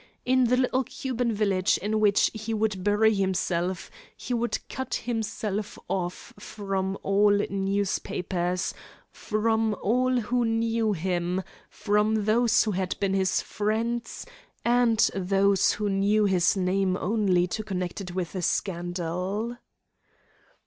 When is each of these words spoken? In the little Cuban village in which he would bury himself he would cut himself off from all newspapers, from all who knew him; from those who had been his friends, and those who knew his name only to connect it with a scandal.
In 0.25 0.45
the 0.45 0.57
little 0.57 0.83
Cuban 0.83 1.31
village 1.31 1.77
in 1.77 1.99
which 1.99 2.31
he 2.33 2.55
would 2.55 2.83
bury 2.83 3.13
himself 3.13 3.91
he 4.17 4.33
would 4.33 4.57
cut 4.67 4.95
himself 4.95 5.77
off 5.87 6.33
from 6.39 6.97
all 7.03 7.29
newspapers, 7.51 8.73
from 9.11 9.75
all 9.79 10.19
who 10.21 10.43
knew 10.43 10.93
him; 10.93 11.43
from 11.69 12.25
those 12.25 12.63
who 12.63 12.71
had 12.71 12.99
been 12.99 13.13
his 13.13 13.43
friends, 13.43 14.25
and 14.65 15.07
those 15.13 15.73
who 15.73 15.87
knew 15.87 16.25
his 16.25 16.57
name 16.57 16.97
only 16.97 17.45
to 17.45 17.63
connect 17.63 18.01
it 18.01 18.15
with 18.15 18.33
a 18.33 18.41
scandal. 18.41 19.55